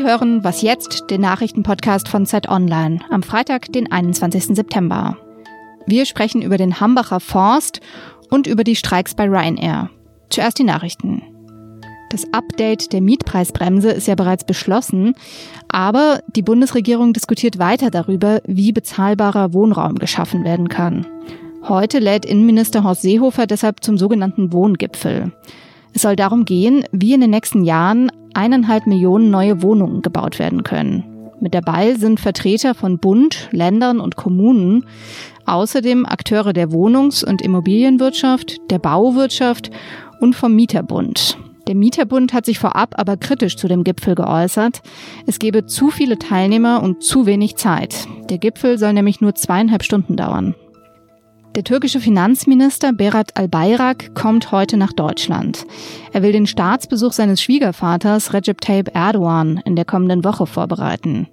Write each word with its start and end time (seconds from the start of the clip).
Sie 0.00 0.06
hören 0.06 0.42
Was 0.44 0.62
jetzt, 0.62 1.10
den 1.10 1.20
Nachrichtenpodcast 1.20 2.08
von 2.08 2.24
Zeit 2.24 2.48
Online 2.48 3.00
am 3.10 3.22
Freitag, 3.22 3.70
den 3.70 3.92
21. 3.92 4.56
September. 4.56 5.18
Wir 5.84 6.06
sprechen 6.06 6.40
über 6.40 6.56
den 6.56 6.80
Hambacher 6.80 7.20
Forst 7.20 7.82
und 8.30 8.46
über 8.46 8.64
die 8.64 8.76
Streiks 8.76 9.14
bei 9.14 9.24
Ryanair. 9.24 9.90
Zuerst 10.30 10.58
die 10.58 10.64
Nachrichten. 10.64 11.20
Das 12.08 12.24
Update 12.32 12.94
der 12.94 13.02
Mietpreisbremse 13.02 13.90
ist 13.90 14.08
ja 14.08 14.14
bereits 14.14 14.44
beschlossen, 14.44 15.12
aber 15.68 16.22
die 16.34 16.40
Bundesregierung 16.40 17.12
diskutiert 17.12 17.58
weiter 17.58 17.90
darüber, 17.90 18.40
wie 18.46 18.72
bezahlbarer 18.72 19.52
Wohnraum 19.52 19.96
geschaffen 19.96 20.44
werden 20.44 20.68
kann. 20.68 21.06
Heute 21.68 21.98
lädt 21.98 22.24
Innenminister 22.24 22.84
Horst 22.84 23.02
Seehofer 23.02 23.46
deshalb 23.46 23.84
zum 23.84 23.98
sogenannten 23.98 24.50
Wohngipfel. 24.50 25.30
Es 25.92 26.00
soll 26.00 26.16
darum 26.16 26.46
gehen, 26.46 26.84
wie 26.90 27.12
in 27.12 27.20
den 27.20 27.30
nächsten 27.30 27.64
Jahren 27.64 28.10
eineinhalb 28.34 28.86
Millionen 28.86 29.30
neue 29.30 29.62
Wohnungen 29.62 30.02
gebaut 30.02 30.38
werden 30.38 30.62
können. 30.62 31.04
Mit 31.40 31.54
dabei 31.54 31.94
sind 31.94 32.20
Vertreter 32.20 32.74
von 32.74 32.98
Bund, 32.98 33.48
Ländern 33.50 33.98
und 33.98 34.16
Kommunen, 34.16 34.84
außerdem 35.46 36.04
Akteure 36.04 36.52
der 36.52 36.70
Wohnungs- 36.70 37.24
und 37.24 37.40
Immobilienwirtschaft, 37.40 38.58
der 38.70 38.78
Bauwirtschaft 38.78 39.70
und 40.20 40.36
vom 40.36 40.54
Mieterbund. 40.54 41.38
Der 41.66 41.74
Mieterbund 41.74 42.32
hat 42.32 42.46
sich 42.46 42.58
vorab 42.58 42.94
aber 42.98 43.16
kritisch 43.16 43.56
zu 43.56 43.68
dem 43.68 43.84
Gipfel 43.84 44.14
geäußert. 44.14 44.82
Es 45.26 45.38
gebe 45.38 45.66
zu 45.66 45.90
viele 45.90 46.18
Teilnehmer 46.18 46.82
und 46.82 47.02
zu 47.02 47.26
wenig 47.26 47.56
Zeit. 47.56 48.06
Der 48.28 48.38
Gipfel 48.38 48.76
soll 48.76 48.92
nämlich 48.92 49.20
nur 49.20 49.34
zweieinhalb 49.34 49.82
Stunden 49.82 50.16
dauern. 50.16 50.54
Der 51.56 51.64
türkische 51.64 51.98
Finanzminister 51.98 52.92
Berat 52.92 53.36
Albayrak 53.36 54.14
kommt 54.14 54.52
heute 54.52 54.76
nach 54.76 54.92
Deutschland. 54.92 55.66
Er 56.12 56.22
will 56.22 56.30
den 56.30 56.46
Staatsbesuch 56.46 57.12
seines 57.12 57.42
Schwiegervaters 57.42 58.32
Recep 58.32 58.60
Tayyip 58.60 58.94
Erdogan 58.94 59.60
in 59.64 59.74
der 59.74 59.84
kommenden 59.84 60.22
Woche 60.22 60.46
vorbereiten. 60.46 61.26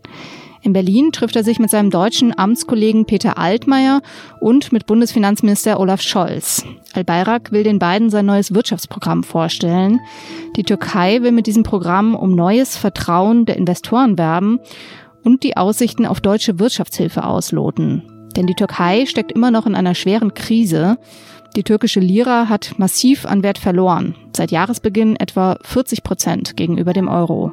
In 0.63 0.73
Berlin 0.73 1.11
trifft 1.11 1.35
er 1.35 1.43
sich 1.43 1.59
mit 1.59 1.69
seinem 1.69 1.91
deutschen 1.91 2.37
Amtskollegen 2.37 3.05
Peter 3.05 3.37
Altmaier 3.37 4.01
und 4.41 4.71
mit 4.71 4.87
Bundesfinanzminister 4.87 5.79
Olaf 5.79 6.01
Scholz. 6.01 6.65
Al-Bayrak 6.93 7.51
will 7.51 7.63
den 7.63 7.77
beiden 7.77 8.09
sein 8.09 8.25
neues 8.25 8.55
Wirtschaftsprogramm 8.55 9.23
vorstellen. 9.23 9.99
Die 10.55 10.63
Türkei 10.63 11.21
will 11.21 11.31
mit 11.31 11.45
diesem 11.45 11.61
Programm 11.61 12.15
um 12.15 12.33
neues 12.33 12.75
Vertrauen 12.75 13.45
der 13.45 13.55
Investoren 13.55 14.17
werben 14.17 14.59
und 15.23 15.43
die 15.43 15.55
Aussichten 15.55 16.07
auf 16.07 16.21
deutsche 16.21 16.57
Wirtschaftshilfe 16.57 17.23
ausloten. 17.23 18.16
Denn 18.37 18.45
die 18.45 18.53
Türkei 18.53 19.07
steckt 19.07 19.31
immer 19.31 19.49
noch 19.49 19.65
in 19.65 19.73
einer 19.73 19.95
schweren 19.95 20.35
Krise. 20.35 20.99
Die 21.55 21.63
türkische 21.63 21.99
Lira 21.99 22.49
hat 22.49 22.75
massiv 22.77 23.25
an 23.25 23.41
Wert 23.41 23.57
verloren, 23.57 24.15
seit 24.31 24.51
Jahresbeginn 24.51 25.15
etwa 25.15 25.57
40 25.63 26.03
Prozent 26.03 26.55
gegenüber 26.55 26.93
dem 26.93 27.07
Euro. 27.07 27.51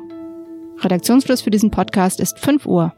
Redaktionsschluss 0.80 1.40
für 1.40 1.50
diesen 1.50 1.70
Podcast 1.70 2.20
ist 2.20 2.38
5 2.38 2.66
Uhr. 2.66 2.92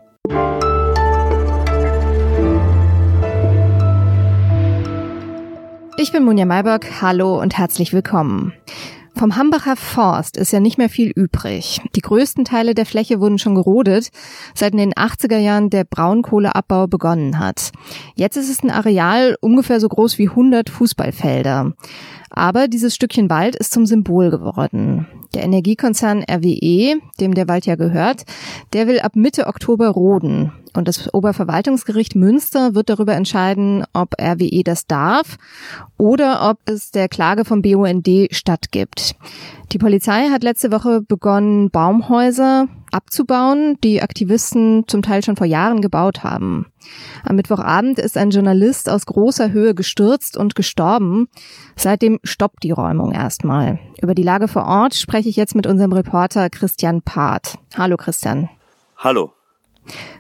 Ich 5.97 6.11
bin 6.11 6.25
Munja 6.25 6.45
Mayberg, 6.45 7.01
hallo 7.01 7.41
und 7.41 7.57
herzlich 7.57 7.93
willkommen. 7.93 8.53
Vom 9.19 9.35
Hambacher 9.35 9.77
Forst 9.77 10.37
ist 10.37 10.53
ja 10.53 10.61
nicht 10.61 10.77
mehr 10.77 10.91
viel 10.91 11.11
übrig. 11.11 11.81
Die 11.95 12.03
größten 12.03 12.45
Teile 12.45 12.75
der 12.75 12.85
Fläche 12.85 13.19
wurden 13.19 13.39
schon 13.39 13.55
gerodet, 13.55 14.11
seit 14.55 14.73
in 14.73 14.79
den 14.79 14.93
80er 14.93 15.39
Jahren 15.39 15.71
der 15.71 15.85
Braunkohleabbau 15.85 16.87
begonnen 16.87 17.39
hat. 17.39 17.73
Jetzt 18.15 18.37
ist 18.37 18.51
es 18.51 18.63
ein 18.63 18.71
Areal 18.71 19.39
ungefähr 19.41 19.81
so 19.81 19.89
groß 19.89 20.19
wie 20.19 20.29
100 20.29 20.69
Fußballfelder. 20.69 21.73
Aber 22.29 22.69
dieses 22.69 22.95
Stückchen 22.95 23.31
Wald 23.31 23.57
ist 23.57 23.73
zum 23.73 23.87
Symbol 23.87 24.31
geworden. 24.31 25.07
Der 25.35 25.45
Energiekonzern 25.45 26.23
RWE, 26.23 27.01
dem 27.19 27.35
der 27.35 27.49
Wald 27.49 27.65
ja 27.65 27.77
gehört, 27.77 28.25
der 28.75 28.87
will 28.87 29.01
ab 29.01 29.17
Mitte 29.17 29.47
Oktober 29.47 29.89
roden. 29.89 30.53
Und 30.75 30.89
das 30.89 31.13
Oberverwaltungsgericht 31.13 32.15
Münster 32.15 32.75
wird 32.75 32.91
darüber 32.91 33.15
entscheiden, 33.15 33.85
ob 33.95 34.15
RWE 34.21 34.63
das 34.63 34.87
darf 34.87 35.39
oder 35.97 36.51
ob 36.51 36.59
es 36.67 36.91
der 36.91 37.09
Klage 37.09 37.45
vom 37.45 37.63
BUND 37.63 38.09
stattgibt. 38.31 39.06
Die 39.73 39.79
Polizei 39.79 40.29
hat 40.31 40.43
letzte 40.43 40.71
Woche 40.71 41.03
begonnen, 41.03 41.71
Baumhäuser 41.71 42.69
abzubauen, 42.93 43.77
die 43.83 44.01
Aktivisten 44.01 44.85
zum 44.87 45.03
Teil 45.03 45.25
schon 45.25 45.37
vor 45.37 45.47
Jahren 45.47 45.81
gebaut 45.81 46.25
haben. 46.25 46.67
Am 47.25 47.37
Mittwochabend 47.37 47.99
ist 47.99 48.17
ein 48.17 48.31
Journalist 48.31 48.89
aus 48.89 49.07
großer 49.07 49.51
Höhe 49.51 49.75
gestürzt 49.75 50.37
und 50.37 50.55
gestorben. 50.55 51.29
Seitdem 51.77 52.21
stoppt 52.23 52.63
die 52.63 52.71
Räumung 52.71 53.13
erstmal. 53.13 53.79
Über 54.01 54.15
die 54.15 54.23
Lage 54.23 54.49
vor 54.49 54.67
Ort 54.67 54.95
spreche 54.95 55.29
ich 55.29 55.37
jetzt 55.37 55.55
mit 55.55 55.67
unserem 55.67 55.93
Reporter 55.93 56.49
Christian 56.49 57.03
Part. 57.03 57.59
Hallo 57.77 57.97
Christian. 57.97 58.49
Hallo. 58.97 59.33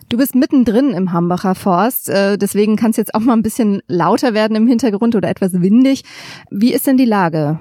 Du 0.09 0.17
bist 0.17 0.35
mittendrin 0.35 0.91
im 0.91 1.13
Hambacher 1.13 1.55
Forst, 1.57 2.09
äh, 2.09 2.39
deswegen 2.39 2.77
kann 2.77 2.93
es 2.93 2.97
jetzt 2.97 3.15
auch 3.15 3.21
mal 3.21 3.33
ein 3.33 3.43
bisschen 3.43 3.83
lauter 3.89 4.35
werden 4.35 4.57
im 4.57 4.69
Hintergrund 4.69 5.17
oder 5.17 5.29
etwas 5.29 5.53
windig. 5.55 6.05
Wie 6.51 6.73
ist 6.73 6.87
denn 6.87 6.97
die 6.97 7.05
Lage? 7.05 7.59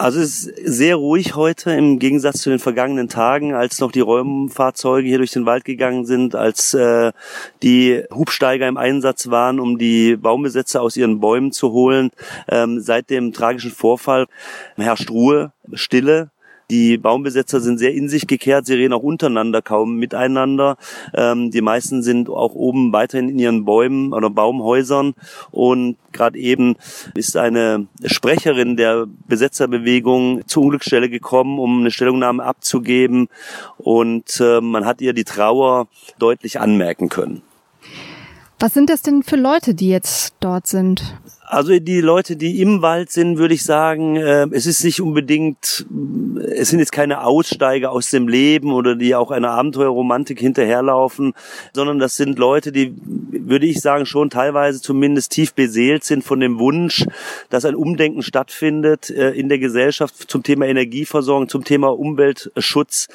Also 0.00 0.20
es 0.20 0.46
ist 0.46 0.76
sehr 0.76 0.94
ruhig 0.94 1.34
heute 1.34 1.72
im 1.72 1.98
Gegensatz 1.98 2.42
zu 2.42 2.50
den 2.50 2.60
vergangenen 2.60 3.08
Tagen, 3.08 3.52
als 3.52 3.80
noch 3.80 3.90
die 3.90 3.98
Räumfahrzeuge 3.98 5.08
hier 5.08 5.18
durch 5.18 5.32
den 5.32 5.44
Wald 5.44 5.64
gegangen 5.64 6.06
sind, 6.06 6.36
als 6.36 6.72
äh, 6.72 7.10
die 7.64 8.04
Hubsteiger 8.14 8.68
im 8.68 8.76
Einsatz 8.76 9.28
waren, 9.28 9.58
um 9.58 9.76
die 9.76 10.14
Baumbesetzer 10.14 10.82
aus 10.82 10.96
ihren 10.96 11.18
Bäumen 11.18 11.50
zu 11.50 11.72
holen. 11.72 12.10
Ähm, 12.48 12.78
seit 12.78 13.10
dem 13.10 13.32
tragischen 13.32 13.72
Vorfall 13.72 14.26
herrscht 14.76 15.10
Ruhe, 15.10 15.50
Stille. 15.72 16.30
Die 16.70 16.98
Baumbesetzer 16.98 17.60
sind 17.60 17.78
sehr 17.78 17.94
in 17.94 18.10
sich 18.10 18.26
gekehrt, 18.26 18.66
sie 18.66 18.74
reden 18.74 18.92
auch 18.92 19.02
untereinander 19.02 19.62
kaum 19.62 19.96
miteinander. 19.96 20.76
Ähm, 21.14 21.50
die 21.50 21.62
meisten 21.62 22.02
sind 22.02 22.28
auch 22.28 22.54
oben 22.54 22.92
weiterhin 22.92 23.30
in 23.30 23.38
ihren 23.38 23.64
Bäumen 23.64 24.12
oder 24.12 24.28
Baumhäusern. 24.28 25.14
Und 25.50 25.96
gerade 26.12 26.38
eben 26.38 26.76
ist 27.14 27.38
eine 27.38 27.86
Sprecherin 28.04 28.76
der 28.76 29.06
Besetzerbewegung 29.26 30.46
zur 30.46 30.64
Unglücksstelle 30.64 31.08
gekommen, 31.08 31.58
um 31.58 31.80
eine 31.80 31.90
Stellungnahme 31.90 32.44
abzugeben. 32.44 33.28
Und 33.78 34.38
äh, 34.38 34.60
man 34.60 34.84
hat 34.84 35.00
ihr 35.00 35.14
die 35.14 35.24
Trauer 35.24 35.88
deutlich 36.18 36.60
anmerken 36.60 37.08
können. 37.08 37.40
Was 38.58 38.74
sind 38.74 38.90
das 38.90 39.00
denn 39.00 39.22
für 39.22 39.36
Leute, 39.36 39.74
die 39.74 39.88
jetzt 39.88 40.34
dort 40.40 40.66
sind? 40.66 41.16
Also 41.50 41.78
die 41.78 42.02
Leute, 42.02 42.36
die 42.36 42.60
im 42.60 42.82
Wald 42.82 43.10
sind, 43.10 43.38
würde 43.38 43.54
ich 43.54 43.64
sagen, 43.64 44.16
äh, 44.16 44.46
es 44.50 44.66
ist 44.66 44.84
nicht 44.84 45.00
unbedingt, 45.00 45.86
es 46.54 46.68
sind 46.68 46.78
jetzt 46.78 46.92
keine 46.92 47.24
Aussteiger 47.24 47.90
aus 47.90 48.10
dem 48.10 48.28
Leben 48.28 48.70
oder 48.70 48.94
die 48.94 49.14
auch 49.14 49.30
einer 49.30 49.52
Abenteuerromantik 49.52 50.38
hinterherlaufen, 50.38 51.32
sondern 51.72 51.98
das 51.98 52.16
sind 52.16 52.38
Leute, 52.38 52.70
die, 52.70 52.94
würde 53.30 53.64
ich 53.64 53.80
sagen, 53.80 54.04
schon 54.04 54.28
teilweise 54.28 54.82
zumindest 54.82 55.32
tief 55.32 55.54
beseelt 55.54 56.04
sind 56.04 56.22
von 56.22 56.38
dem 56.38 56.58
Wunsch, 56.58 57.06
dass 57.48 57.64
ein 57.64 57.74
Umdenken 57.74 58.22
stattfindet 58.22 59.08
äh, 59.08 59.30
in 59.30 59.48
der 59.48 59.58
Gesellschaft 59.58 60.30
zum 60.30 60.42
Thema 60.42 60.66
Energieversorgung, 60.66 61.48
zum 61.48 61.64
Thema 61.64 61.88
Umweltschutz 61.88 63.08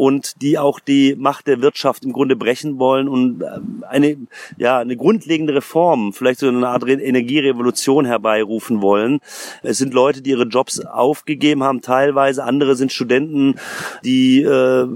und 0.00 0.40
die 0.40 0.56
auch 0.56 0.80
die 0.80 1.14
Macht 1.14 1.46
der 1.46 1.60
Wirtschaft 1.60 2.06
im 2.06 2.14
Grunde 2.14 2.34
brechen 2.34 2.78
wollen 2.78 3.06
und 3.06 3.42
ähm, 3.42 3.84
eine, 3.86 4.16
ja, 4.56 4.78
eine 4.78 4.96
grundlegende 4.96 5.54
Reform, 5.54 6.14
vielleicht 6.14 6.40
so 6.40 6.48
eine 6.48 6.66
Art 6.66 6.88
Energierevolution 6.88 8.06
herbeirufen 8.06 8.80
wollen. 8.80 9.20
Es 9.62 9.76
sind 9.76 9.92
Leute, 9.92 10.22
die 10.22 10.30
ihre 10.30 10.44
Jobs 10.44 10.80
aufgegeben 10.80 11.64
haben, 11.64 11.82
teilweise. 11.82 12.44
Andere 12.44 12.76
sind 12.76 12.92
Studenten, 12.92 13.56
die 14.02 14.40
äh, 14.40 14.88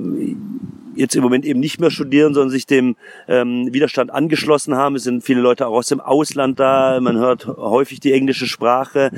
jetzt 0.96 1.14
im 1.16 1.22
Moment 1.22 1.44
eben 1.44 1.60
nicht 1.60 1.80
mehr 1.80 1.90
studieren, 1.90 2.34
sondern 2.34 2.50
sich 2.50 2.66
dem 2.66 2.96
ähm, 3.28 3.68
Widerstand 3.72 4.12
angeschlossen 4.12 4.74
haben. 4.74 4.96
Es 4.96 5.04
sind 5.04 5.22
viele 5.22 5.40
Leute 5.40 5.66
auch 5.66 5.74
aus 5.74 5.88
dem 5.88 6.00
Ausland 6.00 6.58
da. 6.60 7.00
Man 7.00 7.16
hört 7.18 7.46
häufig 7.46 8.00
die 8.00 8.12
englische 8.12 8.46
Sprache. 8.46 9.10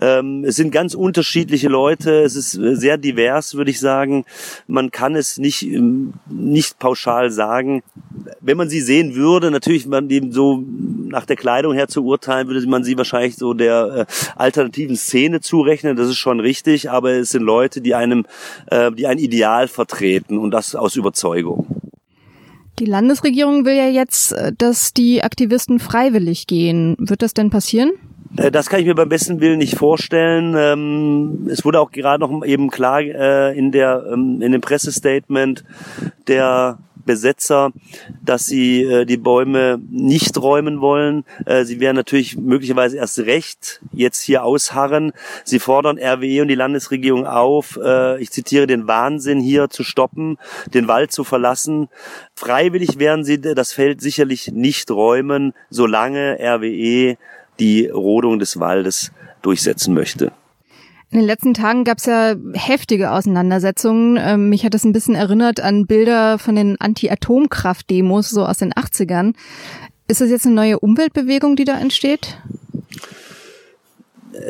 Ähm, 0.00 0.44
es 0.44 0.56
sind 0.56 0.70
ganz 0.70 0.94
unterschiedliche 0.94 1.68
Leute. 1.68 2.22
Es 2.22 2.36
ist 2.36 2.52
sehr 2.52 2.98
divers, 2.98 3.54
würde 3.54 3.70
ich 3.70 3.80
sagen. 3.80 4.24
Man 4.66 4.90
kann 4.90 5.14
es 5.14 5.38
nicht, 5.38 5.62
ähm, 5.62 6.14
nicht 6.28 6.78
pauschal 6.78 7.30
sagen. 7.30 7.82
Wenn 8.40 8.56
man 8.56 8.68
sie 8.68 8.80
sehen 8.80 9.14
würde, 9.14 9.50
natürlich 9.50 9.86
man 9.86 10.08
eben 10.10 10.32
so 10.32 10.64
nach 11.08 11.26
der 11.26 11.36
Kleidung 11.36 11.74
her 11.74 11.88
zu 11.88 12.04
urteilen, 12.04 12.48
würde 12.48 12.66
man 12.66 12.84
sie 12.84 12.96
wahrscheinlich 12.96 13.36
so 13.36 13.54
der 13.54 14.06
äh, 14.08 14.12
alternativen 14.36 14.96
Szene 14.96 15.40
zurechnen. 15.40 15.96
Das 15.96 16.08
ist 16.08 16.18
schon 16.18 16.40
richtig. 16.40 16.90
Aber 16.90 17.12
es 17.12 17.30
sind 17.30 17.42
Leute, 17.42 17.80
die 17.80 17.94
einem, 17.94 18.26
äh, 18.66 18.90
die 18.92 19.06
ein 19.06 19.18
Ideal 19.18 19.68
vertreten 19.68 20.38
und 20.38 20.50
das 20.50 20.74
aus 20.74 20.96
Überzeugung 20.96 21.17
Überzeugung. 21.18 21.66
Die 22.78 22.84
Landesregierung 22.84 23.64
will 23.64 23.74
ja 23.74 23.88
jetzt, 23.88 24.32
äh, 24.32 24.52
dass 24.56 24.94
die 24.94 25.22
Aktivisten 25.24 25.80
freiwillig 25.80 26.46
gehen. 26.46 26.94
Wird 26.98 27.22
das 27.22 27.34
denn 27.34 27.50
passieren? 27.50 27.90
Äh, 28.36 28.52
das 28.52 28.68
kann 28.68 28.78
ich 28.78 28.86
mir 28.86 28.94
beim 28.94 29.08
besten 29.08 29.40
Willen 29.40 29.58
nicht 29.58 29.76
vorstellen. 29.76 30.54
Ähm, 30.56 31.48
es 31.50 31.64
wurde 31.64 31.80
auch 31.80 31.90
gerade 31.90 32.20
noch 32.20 32.44
eben 32.44 32.70
klar 32.70 33.00
äh, 33.00 33.58
in 33.58 33.72
der 33.72 34.04
ähm, 34.12 34.40
in 34.42 34.52
dem 34.52 34.60
Pressestatement 34.60 35.64
der 36.28 36.78
Besetzer, 37.08 37.72
dass 38.22 38.44
sie 38.44 38.82
äh, 38.82 39.06
die 39.06 39.16
Bäume 39.16 39.80
nicht 39.90 40.36
räumen 40.36 40.82
wollen. 40.82 41.24
Äh, 41.46 41.64
sie 41.64 41.80
werden 41.80 41.96
natürlich 41.96 42.36
möglicherweise 42.36 42.98
erst 42.98 43.18
recht 43.20 43.80
jetzt 43.92 44.20
hier 44.20 44.44
ausharren. 44.44 45.12
Sie 45.42 45.58
fordern 45.58 45.98
RWE 45.98 46.42
und 46.42 46.48
die 46.48 46.54
Landesregierung 46.54 47.26
auf, 47.26 47.78
äh, 47.82 48.20
ich 48.20 48.30
zitiere, 48.30 48.66
den 48.66 48.86
Wahnsinn 48.86 49.40
hier 49.40 49.70
zu 49.70 49.84
stoppen, 49.84 50.36
den 50.74 50.86
Wald 50.86 51.10
zu 51.10 51.24
verlassen. 51.24 51.88
Freiwillig 52.34 52.98
werden 52.98 53.24
sie 53.24 53.40
das 53.40 53.72
Feld 53.72 54.02
sicherlich 54.02 54.52
nicht 54.52 54.90
räumen, 54.90 55.54
solange 55.70 56.38
RWE 56.38 57.16
die 57.58 57.88
Rodung 57.88 58.38
des 58.38 58.60
Waldes 58.60 59.12
durchsetzen 59.40 59.94
möchte. 59.94 60.30
In 61.10 61.18
den 61.18 61.26
letzten 61.26 61.54
Tagen 61.54 61.84
gab 61.84 61.98
es 61.98 62.06
ja 62.06 62.34
heftige 62.52 63.12
Auseinandersetzungen. 63.12 64.18
Ähm, 64.20 64.50
mich 64.50 64.64
hat 64.64 64.74
das 64.74 64.84
ein 64.84 64.92
bisschen 64.92 65.14
erinnert 65.14 65.58
an 65.60 65.86
Bilder 65.86 66.38
von 66.38 66.54
den 66.54 66.78
Anti-Atomkraft-Demos 66.78 68.28
so 68.28 68.44
aus 68.44 68.58
den 68.58 68.74
80ern. 68.74 69.34
Ist 70.06 70.20
das 70.20 70.28
jetzt 70.28 70.44
eine 70.44 70.54
neue 70.54 70.78
Umweltbewegung, 70.78 71.56
die 71.56 71.64
da 71.64 71.78
entsteht? 71.78 72.38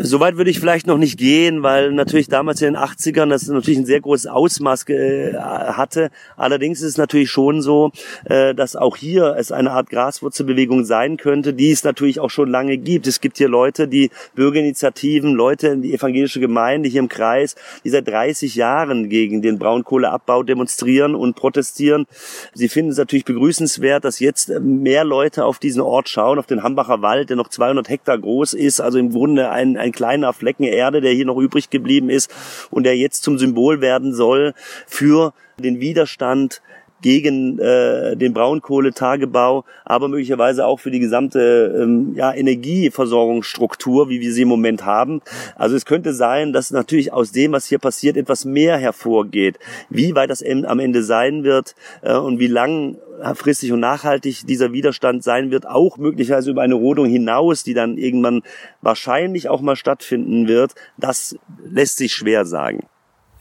Soweit 0.01 0.37
würde 0.37 0.51
ich 0.51 0.61
vielleicht 0.61 0.87
noch 0.87 0.99
nicht 0.99 1.19
gehen, 1.19 1.63
weil 1.63 1.93
natürlich 1.93 2.29
damals 2.29 2.61
in 2.63 2.75
den 2.75 2.83
80ern 2.83 3.29
das 3.29 3.47
natürlich 3.47 3.79
ein 3.79 3.87
sehr 3.87 4.01
großes 4.01 4.27
Ausmaß 4.27 4.89
äh, 4.89 5.35
hatte. 5.35 6.11
Allerdings 6.37 6.81
ist 6.81 6.91
es 6.91 6.97
natürlich 6.97 7.31
schon 7.31 7.63
so, 7.63 7.93
äh, 8.25 8.55
dass 8.55 8.77
auch 8.77 8.97
hier 8.97 9.37
es 9.39 9.53
eine 9.53 9.73
Art 9.73 9.91
Graswurzelbewegung 9.91 10.85
sein 10.85 11.17
könnte, 11.17 11.55
die 11.55 11.71
es 11.71 11.85
natürlich 11.85 12.21
auch 12.21 12.31
schon 12.31 12.51
lange 12.51 12.79
gibt. 12.79 13.07
Es 13.07 13.21
gibt 13.21 13.39
hier 13.39 13.49
Leute, 13.49 13.89
die 13.89 14.11
Bürgerinitiativen, 14.35 15.35
Leute 15.35 15.69
in 15.69 15.83
die 15.83 15.95
evangelische 15.95 16.41
Gemeinde 16.41 16.89
hier 16.89 17.01
im 17.01 17.09
Kreis, 17.09 17.55
die 17.85 17.91
seit 17.91 18.09
30 18.09 18.55
Jahren 18.55 19.09
gegen 19.09 19.43
den 19.43 19.59
Braunkohleabbau 19.59 20.43
demonstrieren 20.43 21.15
und 21.15 21.37
protestieren. 21.37 22.07
Sie 22.55 22.69
finden 22.69 22.93
es 22.93 22.99
natürlich 22.99 23.25
begrüßenswert, 23.25 24.05
dass 24.05 24.21
jetzt 24.21 24.49
mehr 24.61 25.05
Leute 25.05 25.45
auf 25.45 25.59
diesen 25.59 25.83
Ort 25.83 26.09
schauen, 26.09 26.39
auf 26.39 26.47
den 26.47 26.63
Hambacher 26.63 27.03
Wald, 27.03 27.31
der 27.31 27.37
noch 27.37 27.49
200 27.49 27.89
Hektar 27.89 28.19
groß 28.19 28.55
ist, 28.55 28.81
also 28.81 28.99
im 28.99 29.11
Grunde 29.11 29.51
ein 29.51 29.68
ein, 29.77 29.93
kleiner 29.93 30.33
Flecken 30.33 30.65
Erde, 30.65 31.01
der 31.01 31.13
hier 31.13 31.27
noch 31.27 31.39
übrig 31.39 31.71
geblieben 31.71 32.11
ist 32.11 32.33
und 32.71 32.85
der 32.85 32.97
jetzt 32.97 33.23
zum 33.23 33.39
Symbol 33.39 33.81
werden 33.81 34.15
soll 34.15 34.55
für 34.87 35.33
den 35.59 35.81
Widerstand 35.81 36.63
gegen 37.01 37.59
äh, 37.59 38.17
den 38.17 38.33
Braunkohletagebau, 38.33 39.65
aber 39.85 40.09
möglicherweise 40.09 40.67
auch 40.67 40.81
für 40.81 40.91
die 40.91 40.99
gesamte 40.99 41.79
ähm, 41.81 42.15
ja, 42.15 42.33
Energieversorgungsstruktur, 42.33 44.09
wie 44.09 44.21
wir 44.21 44.33
sie 44.33 44.43
im 44.43 44.49
Moment 44.49 44.85
haben. 44.85 45.21
Also 45.57 45.77
es 45.77 45.85
könnte 45.85 46.13
sein, 46.13 46.53
dass 46.53 46.71
natürlich 46.71 47.13
aus 47.13 47.33
dem, 47.33 47.53
was 47.53 47.67
hier 47.67 47.79
passiert, 47.79 48.17
etwas 48.17 48.45
mehr 48.45 48.77
hervorgeht. 48.79 49.59
Wie 49.91 50.15
weit 50.15 50.31
das 50.31 50.43
am 50.43 50.79
Ende 50.81 51.03
sein 51.03 51.45
wird 51.45 51.75
äh, 52.03 52.17
und 52.17 52.39
wie 52.39 52.49
langfristig 52.49 53.73
und 53.73 53.81
nachhaltig 53.81 54.47
dieser 54.47 54.73
Widerstand 54.73 55.23
sein 55.23 55.51
wird, 55.51 55.67
auch 55.67 55.99
möglicherweise 55.99 56.51
über 56.51 56.63
eine 56.63 56.75
Rodung 56.75 57.07
hinaus, 57.07 57.63
die 57.63 57.75
dann 57.75 57.97
irgendwann 57.97 58.43
wahrscheinlich 58.83 59.49
auch 59.49 59.61
mal 59.61 59.77
stattfinden 59.77 60.49
wird, 60.49 60.75
das 60.97 61.37
lässt 61.65 61.99
sich 61.99 62.13
schwer 62.13 62.45
sagen. 62.45 62.87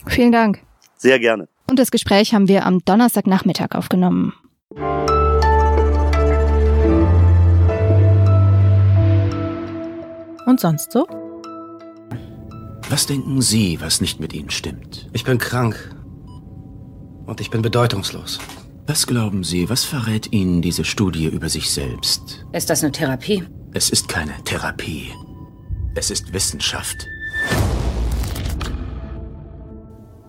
Vielen 0.05 0.31
Dank. 0.31 0.61
Sehr 0.95 1.19
gerne. 1.19 1.47
Und 1.69 1.79
das 1.79 1.91
Gespräch 1.91 2.33
haben 2.33 2.47
wir 2.47 2.65
am 2.65 2.79
Donnerstagnachmittag 2.85 3.71
aufgenommen. 3.71 4.33
Und 10.45 10.61
sonst 10.61 10.93
so? 10.93 11.05
Was 12.89 13.05
denken 13.05 13.41
Sie, 13.41 13.81
was 13.81 13.99
nicht 13.99 14.21
mit 14.21 14.33
Ihnen 14.33 14.49
stimmt? 14.49 15.09
Ich 15.11 15.25
bin 15.25 15.37
krank. 15.37 15.93
Und 17.25 17.41
ich 17.41 17.49
bin 17.49 17.61
bedeutungslos. 17.61 18.39
Was 18.85 19.05
glauben 19.05 19.43
Sie, 19.43 19.69
was 19.69 19.83
verrät 19.83 20.31
Ihnen 20.31 20.61
diese 20.61 20.85
Studie 20.85 21.25
über 21.25 21.49
sich 21.49 21.69
selbst? 21.69 22.45
Ist 22.53 22.69
das 22.69 22.81
eine 22.81 22.93
Therapie? 22.93 23.43
Es 23.73 23.89
ist 23.89 24.07
keine 24.07 24.41
Therapie. 24.45 25.11
Es 25.95 26.09
ist 26.11 26.31
Wissenschaft. 26.31 27.05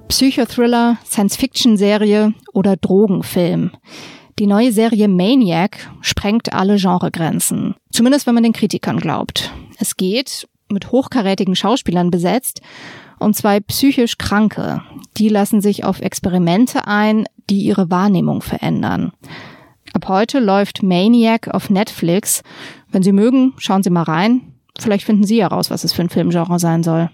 Psychothriller, 0.08 0.96
Science-Fiction-Serie 1.04 2.32
oder 2.52 2.76
Drogenfilm. 2.76 3.72
Die 4.38 4.46
neue 4.46 4.72
Serie 4.72 5.08
Maniac 5.08 5.90
sprengt 6.00 6.52
alle 6.52 6.76
Genregrenzen. 6.76 7.74
Zumindest 7.90 8.26
wenn 8.26 8.34
man 8.34 8.42
den 8.42 8.52
Kritikern 8.52 8.98
glaubt. 8.98 9.52
Es 9.78 9.96
geht, 9.96 10.48
mit 10.70 10.92
hochkarätigen 10.92 11.56
Schauspielern 11.56 12.10
besetzt, 12.10 12.60
um 13.18 13.34
zwei 13.34 13.60
psychisch 13.60 14.16
Kranke. 14.16 14.82
Die 15.16 15.28
lassen 15.28 15.60
sich 15.60 15.84
auf 15.84 16.00
Experimente 16.00 16.86
ein, 16.86 17.26
die 17.50 17.62
ihre 17.62 17.90
Wahrnehmung 17.90 18.42
verändern. 18.42 19.12
Ab 19.92 20.08
heute 20.08 20.38
läuft 20.38 20.82
Maniac 20.82 21.48
auf 21.48 21.70
Netflix. 21.70 22.42
Wenn 22.90 23.02
Sie 23.02 23.12
mögen, 23.12 23.54
schauen 23.58 23.82
Sie 23.82 23.90
mal 23.90 24.02
rein. 24.04 24.52
Vielleicht 24.78 25.04
finden 25.04 25.24
Sie 25.24 25.42
heraus, 25.42 25.70
was 25.70 25.84
es 25.84 25.92
für 25.92 26.02
ein 26.02 26.10
Filmgenre 26.10 26.58
sein 26.58 26.82
soll. 26.82 27.10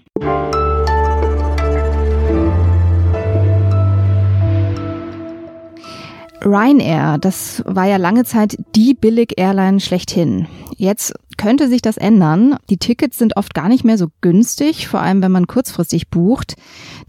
Ryanair, 6.45 7.17
das 7.17 7.63
war 7.65 7.85
ja 7.85 7.97
lange 7.97 8.23
Zeit 8.23 8.55
die 8.75 8.93
Billig-Airline 8.93 9.79
schlechthin. 9.79 10.47
Jetzt 10.77 11.13
könnte 11.37 11.67
sich 11.67 11.81
das 11.81 11.97
ändern. 11.97 12.57
Die 12.69 12.77
Tickets 12.77 13.17
sind 13.17 13.35
oft 13.35 13.55
gar 13.55 13.67
nicht 13.67 13.83
mehr 13.83 13.97
so 13.97 14.07
günstig, 14.21 14.87
vor 14.87 15.01
allem 15.01 15.23
wenn 15.23 15.31
man 15.31 15.47
kurzfristig 15.47 16.09
bucht. 16.09 16.55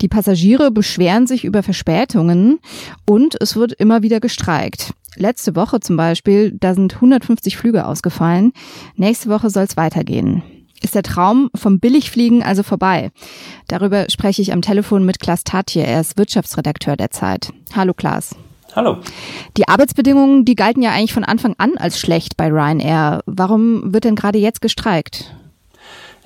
Die 0.00 0.08
Passagiere 0.08 0.70
beschweren 0.70 1.26
sich 1.26 1.44
über 1.44 1.62
Verspätungen 1.62 2.60
und 3.04 3.36
es 3.40 3.56
wird 3.56 3.72
immer 3.72 4.02
wieder 4.02 4.20
gestreikt. 4.20 4.94
Letzte 5.16 5.54
Woche 5.54 5.80
zum 5.80 5.96
Beispiel, 5.96 6.56
da 6.58 6.74
sind 6.74 6.94
150 6.94 7.58
Flüge 7.58 7.86
ausgefallen. 7.86 8.52
Nächste 8.96 9.28
Woche 9.28 9.50
soll 9.50 9.64
es 9.64 9.76
weitergehen. 9.76 10.42
Ist 10.82 10.94
der 10.94 11.02
Traum 11.02 11.50
vom 11.54 11.78
Billigfliegen 11.78 12.42
also 12.42 12.62
vorbei? 12.62 13.10
Darüber 13.68 14.06
spreche 14.10 14.42
ich 14.42 14.52
am 14.52 14.62
Telefon 14.62 15.04
mit 15.04 15.20
Klaas 15.20 15.44
Tatje. 15.44 15.84
Er 15.84 16.00
ist 16.00 16.18
Wirtschaftsredakteur 16.18 16.96
der 16.96 17.10
Zeit. 17.10 17.52
Hallo 17.74 17.94
Klaas. 17.94 18.34
Hallo. 18.76 18.98
Die 19.56 19.68
Arbeitsbedingungen, 19.68 20.44
die 20.44 20.54
galten 20.54 20.82
ja 20.82 20.90
eigentlich 20.90 21.14
von 21.14 21.24
Anfang 21.24 21.54
an 21.56 21.78
als 21.78 21.98
schlecht 21.98 22.36
bei 22.36 22.48
Ryanair. 22.48 23.22
Warum 23.24 23.94
wird 23.94 24.04
denn 24.04 24.16
gerade 24.16 24.38
jetzt 24.38 24.60
gestreikt? 24.60 25.34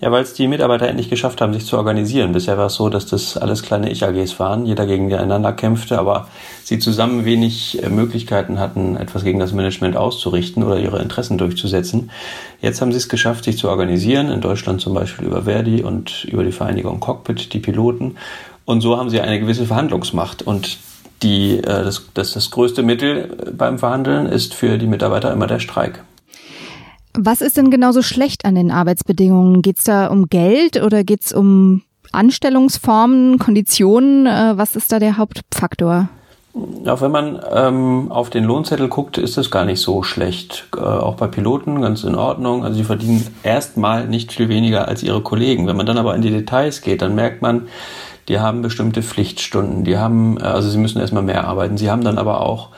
Ja, 0.00 0.10
weil 0.10 0.24
es 0.24 0.32
die 0.32 0.48
Mitarbeiter 0.48 0.88
endlich 0.88 1.10
geschafft 1.10 1.40
haben, 1.40 1.52
sich 1.52 1.64
zu 1.64 1.76
organisieren. 1.76 2.32
Bisher 2.32 2.58
war 2.58 2.66
es 2.66 2.74
so, 2.74 2.88
dass 2.88 3.06
das 3.06 3.36
alles 3.36 3.62
kleine 3.62 3.90
Ich-AGs 3.90 4.40
waren, 4.40 4.66
jeder 4.66 4.86
gegeneinander 4.86 5.52
kämpfte, 5.52 5.96
aber 5.98 6.26
sie 6.64 6.80
zusammen 6.80 7.24
wenig 7.24 7.80
äh, 7.84 7.88
Möglichkeiten 7.88 8.58
hatten, 8.58 8.96
etwas 8.96 9.22
gegen 9.22 9.38
das 9.38 9.52
Management 9.52 9.96
auszurichten 9.96 10.64
oder 10.64 10.80
ihre 10.80 11.00
Interessen 11.00 11.38
durchzusetzen. 11.38 12.10
Jetzt 12.60 12.80
haben 12.80 12.90
sie 12.90 12.98
es 12.98 13.08
geschafft, 13.08 13.44
sich 13.44 13.58
zu 13.58 13.68
organisieren, 13.68 14.28
in 14.28 14.40
Deutschland 14.40 14.80
zum 14.80 14.94
Beispiel 14.94 15.26
über 15.26 15.42
Verdi 15.42 15.82
und 15.84 16.24
über 16.24 16.42
die 16.42 16.52
Vereinigung 16.52 16.98
Cockpit, 16.98 17.52
die 17.52 17.60
Piloten. 17.60 18.16
Und 18.64 18.80
so 18.80 18.96
haben 18.96 19.10
sie 19.10 19.20
eine 19.20 19.38
gewisse 19.38 19.66
Verhandlungsmacht. 19.66 20.42
Und 20.42 20.78
die, 21.22 21.58
äh, 21.58 21.62
das, 21.62 22.06
das, 22.14 22.32
das 22.32 22.50
größte 22.50 22.82
Mittel 22.82 23.52
beim 23.56 23.78
Verhandeln 23.78 24.26
ist 24.26 24.54
für 24.54 24.78
die 24.78 24.86
Mitarbeiter 24.86 25.32
immer 25.32 25.46
der 25.46 25.60
Streik. 25.60 26.02
Was 27.14 27.40
ist 27.40 27.56
denn 27.56 27.70
genauso 27.70 28.02
schlecht 28.02 28.44
an 28.44 28.54
den 28.54 28.70
Arbeitsbedingungen? 28.70 29.62
Geht 29.62 29.78
es 29.78 29.84
da 29.84 30.06
um 30.06 30.28
Geld 30.28 30.82
oder 30.82 31.02
geht 31.02 31.24
es 31.24 31.32
um 31.32 31.82
Anstellungsformen, 32.12 33.38
Konditionen? 33.38 34.26
Äh, 34.26 34.56
was 34.56 34.76
ist 34.76 34.92
da 34.92 34.98
der 34.98 35.16
Hauptfaktor? 35.16 36.08
Auch 36.84 37.00
wenn 37.00 37.12
man 37.12 37.40
ähm, 37.52 38.10
auf 38.10 38.28
den 38.28 38.42
Lohnzettel 38.42 38.88
guckt, 38.88 39.18
ist 39.18 39.38
es 39.38 39.52
gar 39.52 39.64
nicht 39.64 39.80
so 39.80 40.02
schlecht. 40.02 40.66
Äh, 40.76 40.80
auch 40.80 41.14
bei 41.14 41.28
Piloten 41.28 41.80
ganz 41.80 42.02
in 42.02 42.16
Ordnung. 42.16 42.64
Also 42.64 42.76
sie 42.76 42.84
verdienen 42.84 43.24
erstmal 43.44 44.08
nicht 44.08 44.32
viel 44.32 44.48
weniger 44.48 44.88
als 44.88 45.04
ihre 45.04 45.20
Kollegen. 45.20 45.68
Wenn 45.68 45.76
man 45.76 45.86
dann 45.86 45.98
aber 45.98 46.14
in 46.16 46.22
die 46.22 46.30
Details 46.30 46.80
geht, 46.80 47.02
dann 47.02 47.14
merkt 47.14 47.40
man, 47.40 47.68
die 48.30 48.38
haben 48.38 48.62
bestimmte 48.62 49.02
Pflichtstunden, 49.02 49.82
die 49.82 49.98
haben, 49.98 50.38
äh, 50.38 50.44
also 50.44 50.70
sie 50.70 50.78
müssen 50.78 51.00
erstmal 51.00 51.24
mehr 51.24 51.46
arbeiten. 51.46 51.76
Sie 51.76 51.90
haben 51.90 52.04
dann 52.04 52.16
aber 52.16 52.40
auch 52.42 52.68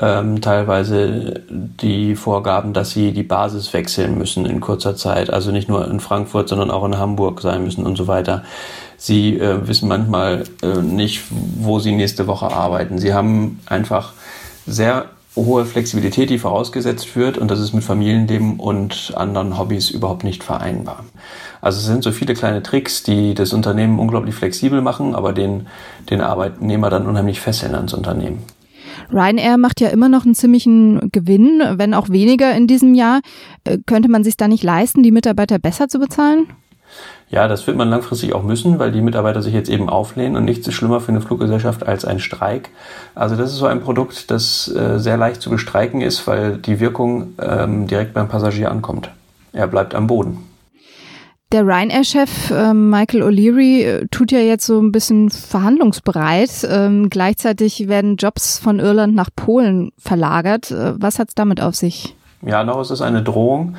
ähm, 0.00 0.40
teilweise 0.40 1.42
die 1.48 2.16
Vorgaben, 2.16 2.72
dass 2.72 2.90
sie 2.90 3.12
die 3.12 3.22
Basis 3.22 3.72
wechseln 3.72 4.18
müssen 4.18 4.44
in 4.44 4.60
kurzer 4.60 4.96
Zeit, 4.96 5.30
also 5.30 5.52
nicht 5.52 5.68
nur 5.68 5.88
in 5.88 6.00
Frankfurt, 6.00 6.48
sondern 6.48 6.72
auch 6.72 6.84
in 6.84 6.98
Hamburg 6.98 7.40
sein 7.40 7.62
müssen 7.62 7.86
und 7.86 7.96
so 7.96 8.08
weiter. 8.08 8.42
Sie 8.96 9.38
äh, 9.38 9.66
wissen 9.68 9.88
manchmal 9.88 10.42
äh, 10.62 10.82
nicht, 10.82 11.22
wo 11.30 11.78
sie 11.78 11.92
nächste 11.92 12.26
Woche 12.26 12.50
arbeiten. 12.50 12.98
Sie 12.98 13.14
haben 13.14 13.60
einfach 13.66 14.12
sehr 14.66 15.06
hohe 15.36 15.66
Flexibilität, 15.66 16.30
die 16.30 16.38
vorausgesetzt 16.38 17.14
wird 17.14 17.38
und 17.38 17.50
das 17.50 17.60
ist 17.60 17.74
mit 17.74 17.84
Familienleben 17.84 18.58
und 18.58 19.12
anderen 19.16 19.58
Hobbys 19.58 19.90
überhaupt 19.90 20.24
nicht 20.24 20.42
vereinbar. 20.42 21.04
Also 21.60 21.78
es 21.78 21.86
sind 21.86 22.02
so 22.02 22.10
viele 22.10 22.34
kleine 22.34 22.62
Tricks, 22.62 23.02
die 23.02 23.34
das 23.34 23.52
Unternehmen 23.52 23.98
unglaublich 23.98 24.34
flexibel 24.34 24.80
machen, 24.80 25.14
aber 25.14 25.32
den, 25.32 25.66
den 26.10 26.20
Arbeitnehmer 26.20 26.90
dann 26.90 27.06
unheimlich 27.06 27.40
fesseln 27.40 27.74
ans 27.74 27.92
Unternehmen. 27.92 28.42
Ryanair 29.12 29.58
macht 29.58 29.80
ja 29.80 29.88
immer 29.88 30.08
noch 30.08 30.24
einen 30.24 30.34
ziemlichen 30.34 31.10
Gewinn, 31.12 31.62
wenn 31.74 31.94
auch 31.94 32.08
weniger 32.08 32.54
in 32.54 32.66
diesem 32.66 32.94
Jahr. 32.94 33.20
Äh, 33.64 33.78
könnte 33.86 34.08
man 34.08 34.24
sich 34.24 34.36
da 34.36 34.48
nicht 34.48 34.64
leisten, 34.64 35.02
die 35.02 35.12
Mitarbeiter 35.12 35.58
besser 35.58 35.88
zu 35.88 35.98
bezahlen? 35.98 36.46
Ja, 37.28 37.48
das 37.48 37.66
wird 37.66 37.76
man 37.76 37.88
langfristig 37.88 38.34
auch 38.34 38.44
müssen, 38.44 38.78
weil 38.78 38.92
die 38.92 39.00
Mitarbeiter 39.00 39.42
sich 39.42 39.52
jetzt 39.52 39.68
eben 39.68 39.88
auflehnen 39.88 40.36
und 40.36 40.44
nichts 40.44 40.68
ist 40.68 40.74
schlimmer 40.74 41.00
für 41.00 41.08
eine 41.08 41.20
Fluggesellschaft 41.20 41.86
als 41.86 42.04
ein 42.04 42.20
Streik. 42.20 42.70
Also 43.16 43.34
das 43.34 43.50
ist 43.52 43.58
so 43.58 43.66
ein 43.66 43.80
Produkt, 43.80 44.30
das 44.30 44.68
äh, 44.68 44.98
sehr 44.98 45.16
leicht 45.16 45.42
zu 45.42 45.50
bestreiken 45.50 46.02
ist, 46.02 46.26
weil 46.28 46.56
die 46.56 46.78
Wirkung 46.78 47.34
ähm, 47.40 47.88
direkt 47.88 48.14
beim 48.14 48.28
Passagier 48.28 48.70
ankommt. 48.70 49.10
Er 49.52 49.66
bleibt 49.66 49.94
am 49.94 50.06
Boden. 50.06 50.38
Der 51.52 51.64
Ryanair-Chef 51.64 52.50
äh, 52.50 52.74
Michael 52.74 53.22
O'Leary 53.22 53.82
äh, 53.82 54.06
tut 54.10 54.32
ja 54.32 54.40
jetzt 54.40 54.66
so 54.66 54.80
ein 54.80 54.90
bisschen 54.90 55.30
verhandlungsbereit. 55.30 56.66
Ähm, 56.68 57.08
gleichzeitig 57.08 57.86
werden 57.86 58.16
Jobs 58.16 58.58
von 58.58 58.80
Irland 58.80 59.14
nach 59.14 59.30
Polen 59.34 59.92
verlagert. 59.96 60.72
Äh, 60.72 61.00
was 61.00 61.18
hat 61.18 61.28
es 61.28 61.34
damit 61.34 61.60
auf 61.60 61.76
sich? 61.76 62.16
Ja, 62.42 62.64
noch 62.64 62.80
ist 62.80 62.90
es 62.90 63.00
eine 63.00 63.22
Drohung. 63.22 63.76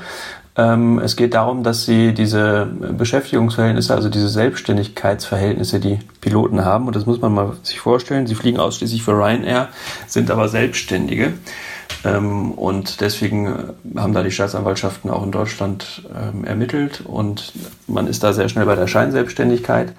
Ähm, 0.58 0.98
es 1.00 1.16
geht 1.16 1.36
darum, 1.36 1.64
dass 1.64 1.86
sie 1.86 2.14
diese 2.14 2.66
Beschäftigungsverhältnisse, 2.66 3.94
also 3.94 4.10
diese 4.10 4.28
Selbstständigkeitsverhältnisse, 4.28 5.80
die 5.80 6.00
Piloten 6.20 6.66
haben, 6.66 6.88
und 6.88 6.96
das 6.96 7.06
muss 7.06 7.22
man 7.22 7.34
mal 7.34 7.54
sich 7.62 7.80
vorstellen, 7.80 8.26
sie 8.26 8.34
fliegen 8.36 8.60
ausschließlich 8.60 9.04
für 9.04 9.12
Ryanair, 9.12 9.70
sind 10.08 10.32
aber 10.32 10.50
Selbstständige. 10.50 11.34
Ähm, 12.08 12.52
und 12.52 13.02
deswegen 13.02 13.48
äh, 13.48 14.00
haben 14.00 14.14
da 14.14 14.24
die 14.24 14.32
Staatsanwaltschaften 14.32 15.10
auch 15.12 15.24
in 15.24 15.32
Deutschland 15.32 16.04
ähm, 16.16 16.44
ermittelt 16.46 17.02
und 17.06 17.54
man 17.88 18.08
ist 18.08 18.24
da 18.24 18.34
sehr 18.34 18.50
schnell 18.50 18.66
bei 18.66 18.76
der 18.76 18.88
Scheinselbstständigkeit. 18.88 19.94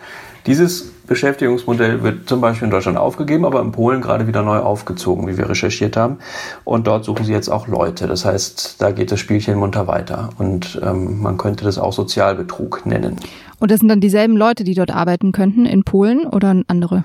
Dieses 0.47 0.93
Beschäftigungsmodell 1.07 2.03
wird 2.03 2.29
zum 2.29 2.41
Beispiel 2.41 2.67
in 2.67 2.71
Deutschland 2.71 2.97
aufgegeben, 2.97 3.45
aber 3.45 3.61
in 3.61 3.73
Polen 3.73 4.01
gerade 4.01 4.27
wieder 4.27 4.43
neu 4.43 4.59
aufgezogen, 4.59 5.27
wie 5.27 5.37
wir 5.37 5.49
recherchiert 5.49 5.97
haben. 5.97 6.19
Und 6.65 6.87
dort 6.87 7.05
suchen 7.05 7.27
sie 7.27 7.33
jetzt 7.33 7.49
auch 7.49 7.67
Leute. 7.67 8.07
Das 8.07 8.25
heißt, 8.25 8.81
da 8.81 8.91
geht 8.91 9.13
das 9.13 9.21
Spielchen 9.21 9.59
munter 9.59 9.87
weiter. 9.89 10.31
Und 10.39 10.81
ähm, 10.83 11.21
man 11.21 11.37
könnte 11.37 11.65
das 11.65 11.77
auch 11.77 11.93
Sozialbetrug 11.93 12.87
nennen. 12.87 13.17
Und 13.59 13.71
das 13.71 13.81
sind 13.81 13.89
dann 13.89 14.01
dieselben 14.01 14.37
Leute, 14.37 14.65
die 14.65 14.75
dort 14.75 14.91
arbeiten 14.91 15.33
könnten 15.33 15.67
in 15.67 15.83
Polen 15.83 16.25
oder 16.27 16.63
andere? 16.69 17.05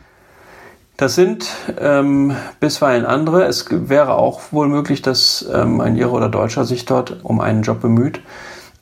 Das 0.98 1.16
sind 1.16 1.48
ähm, 1.80 2.36
bisweilen 2.60 3.06
andere. 3.06 3.46
Es 3.46 3.66
wäre 3.70 4.14
auch 4.14 4.42
wohl 4.52 4.68
möglich, 4.68 5.02
dass 5.02 5.46
ähm, 5.52 5.82
ein 5.82 5.96
Ire 5.98 6.12
oder 6.12 6.30
Deutscher 6.30 6.66
sich 6.66 6.86
dort 6.86 7.24
um 7.24 7.42
einen 7.42 7.64
Job 7.64 7.82
bemüht. 7.82 8.22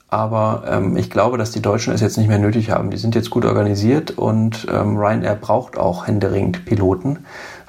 Aber 0.10 0.64
ähm, 0.68 0.98
ich 0.98 1.10
glaube, 1.10 1.38
dass 1.38 1.52
die 1.52 1.62
Deutschen 1.62 1.94
es 1.94 2.02
jetzt 2.02 2.18
nicht 2.18 2.28
mehr 2.28 2.38
nötig 2.38 2.70
haben. 2.70 2.92
Die 2.92 2.98
sind 2.98 3.16
jetzt 3.16 3.30
gut 3.30 3.46
organisiert 3.46 4.12
und 4.12 4.68
ähm, 4.70 4.98
Ryanair 4.98 5.36
braucht 5.36 5.78
auch 5.78 6.06
händeringend 6.06 6.66
Piloten 6.66 7.20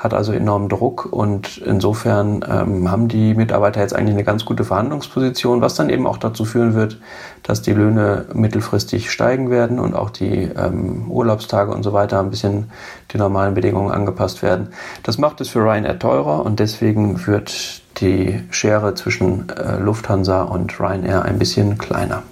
hat 0.03 0.15
also 0.15 0.33
enormen 0.33 0.69
Druck 0.69 1.07
und 1.13 1.59
insofern 1.59 2.45
ähm, 2.51 2.91
haben 2.91 3.07
die 3.07 3.35
Mitarbeiter 3.35 3.81
jetzt 3.81 3.95
eigentlich 3.95 4.15
eine 4.15 4.25
ganz 4.25 4.45
gute 4.45 4.65
Verhandlungsposition, 4.65 5.61
was 5.61 5.77
dann 5.77 5.91
eben 5.91 6.09
auch 6.09 6.17
dazu 6.17 6.45
führen 6.45 6.75
wird, 6.75 6.99
dass 7.45 7.63
die 7.63 7.73
Löhne 7.73 8.27
mittelfristig 8.35 9.13
steigen 9.13 9.49
werden 9.49 9.79
und 9.79 9.95
auch 9.95 10.11
die 10.11 10.51
ähm, 10.57 11.09
Urlaubstage 11.09 11.71
und 11.71 11.85
so 11.85 11.93
weiter 11.93 12.19
ein 12.19 12.31
bisschen 12.31 12.73
die 13.13 13.19
normalen 13.19 13.55
Bedingungen 13.55 13.93
angepasst 13.93 14.43
werden. 14.43 14.71
Das 15.05 15.19
macht 15.19 15.41
es 15.41 15.51
für 15.51 15.61
Ryanair 15.61 16.01
teurer 16.01 16.45
und 16.45 16.59
deswegen 16.59 17.25
wird 17.29 17.83
die 18.01 18.41
Schere 18.51 18.97
zwischen 18.97 19.51
äh, 19.51 19.79
Lufthansa 19.79 20.43
und 20.43 20.81
Ryanair 20.81 21.23
ein 21.23 21.39
bisschen 21.39 21.79
kleiner. 21.79 22.25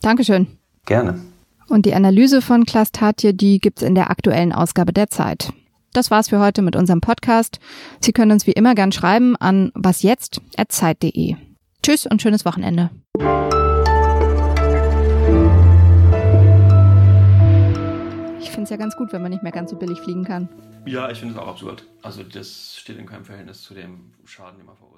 Dankeschön. 0.00 0.46
Gerne. 0.86 1.20
Und 1.68 1.84
die 1.84 1.92
Analyse 1.92 2.40
von 2.40 2.64
Klaas 2.64 2.92
Tatje, 2.92 3.34
die 3.34 3.60
gibt's 3.60 3.82
in 3.82 3.94
der 3.94 4.10
aktuellen 4.10 4.54
Ausgabe 4.54 4.94
der 4.94 5.10
Zeit. 5.10 5.52
Das 5.92 6.10
war's 6.10 6.28
für 6.28 6.38
heute 6.38 6.62
mit 6.62 6.76
unserem 6.76 7.00
Podcast. 7.00 7.58
Sie 8.00 8.12
können 8.12 8.30
uns 8.30 8.46
wie 8.46 8.52
immer 8.52 8.76
gern 8.76 8.92
schreiben 8.92 9.34
an 9.36 9.72
wasjetzt.zeit.de. 9.74 11.34
Tschüss 11.82 12.06
und 12.06 12.22
schönes 12.22 12.44
Wochenende. 12.44 12.90
Ich 18.40 18.50
finde 18.50 18.64
es 18.64 18.70
ja 18.70 18.76
ganz 18.76 18.96
gut, 18.96 19.12
wenn 19.12 19.22
man 19.22 19.30
nicht 19.32 19.42
mehr 19.42 19.52
ganz 19.52 19.70
so 19.70 19.76
billig 19.76 19.98
fliegen 20.00 20.24
kann. 20.24 20.48
Ja, 20.86 21.10
ich 21.10 21.18
finde 21.18 21.34
es 21.34 21.40
auch 21.40 21.48
absurd. 21.48 21.84
Also 22.02 22.22
das 22.22 22.76
steht 22.76 22.98
in 22.98 23.06
keinem 23.06 23.24
Verhältnis 23.24 23.62
zu 23.62 23.74
dem 23.74 24.12
Schaden, 24.24 24.58
den 24.58 24.66
man 24.66 24.76
verursacht. 24.76 24.89